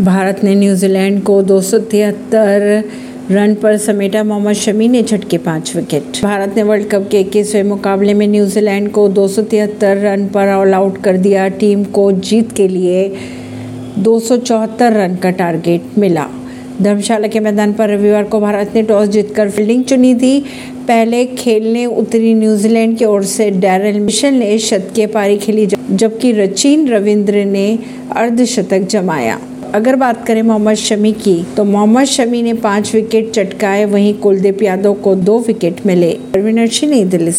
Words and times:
भारत 0.00 0.42
ने 0.44 0.54
न्यूजीलैंड 0.54 1.22
को 1.22 1.40
दो 1.42 1.60
सौ 1.60 1.78
तिहत्तर 1.90 2.62
रन 3.30 3.54
पर 3.54 3.76
समेटा 3.76 4.22
मोहम्मद 4.24 4.54
शमी 4.54 4.86
ने 4.88 5.02
झटके 5.02 5.38
पाँच 5.38 5.74
विकेट। 5.76 6.22
भारत 6.22 6.54
ने 6.56 6.62
वर्ल्ड 6.62 6.88
कप 6.90 7.08
के 7.10 7.20
इक्कीसवें 7.20 7.62
मुकाबले 7.62 8.14
में 8.14 8.26
न्यूजीलैंड 8.28 8.90
को 8.92 9.06
दो 9.08 9.26
सौ 9.28 9.42
तिहत्तर 9.42 9.96
रन 9.96 10.26
पर 10.26 10.52
ऑल 10.54 10.74
आउट 10.74 11.02
कर 11.04 11.16
दिया। 11.16 11.48
टीम 11.58 11.84
को 11.84 12.10
जीत 12.12 12.52
के 12.52 12.68
लिए 12.68 13.08
दो 13.98 14.18
सौ 14.20 14.36
चौहत्तर 14.36 14.92
रन 14.92 15.16
का 15.16 15.30
टारगेट 15.32 15.98
मिला। 15.98 16.26
धर्मशाला 16.82 17.28
के 17.28 17.40
मैदान 17.40 17.72
पर 17.72 17.90
रविवार 17.90 18.24
को 18.24 18.40
भारत 18.40 18.72
ने 18.74 18.82
टॉस 18.82 19.08
जीतकर 19.08 19.50
फील्डिंग 19.50 19.84
चुनी 19.84 20.14
थी 20.14 20.38
पहले 20.88 21.24
खेलने 21.26 21.84
उतरी 21.86 22.34
न्यूजीलैंड 22.34 22.96
की 22.98 23.04
ओर 23.04 23.24
से 23.24 23.50
डैरल 23.50 24.00
मिशेल 24.00 24.34
ने 24.34 24.58
शतकीय 24.58 25.06
पारी 25.06 25.38
खेली, 25.38 25.66
जबकि 25.66 26.32
रचीन 26.32 26.88
रविंद्र 26.88 27.44
ने 27.44 27.78
अर्धशतक 28.16 28.88
जमाया। 28.90 29.38
अगर 29.74 29.96
बात 29.96 30.26
करें 30.26 30.42
मोहम्मद 30.42 30.74
शमी 30.74 31.12
की 31.12 31.46
तो 31.56 31.64
मोहम्मद 31.64 32.04
शमी 32.04 32.42
ने 32.42 32.54
पाँच 32.54 32.94
विकेट 32.94 33.30
चटकाए। 33.30 33.84
वहीं 33.84 34.14
कुलदीप 34.14 34.62
यादव 34.62 34.94
को 34.94 35.14
दो 35.14 35.38
विकेट 35.38 35.86
मिले। 35.86 36.10
नई 36.86 37.04
दिल्ली 37.04 37.32
से। 37.32 37.38